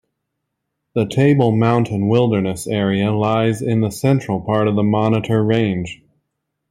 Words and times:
The 0.95 1.05
Table 1.05 1.55
Mountain 1.55 2.07
Wilderness 2.07 2.65
Area 2.65 3.11
lies 3.13 3.61
in 3.61 3.81
the 3.81 3.91
central 3.91 4.41
part 4.41 4.67
of 4.67 4.75
the 4.75 4.81
Monitor 4.81 5.43
Range. 5.43 6.01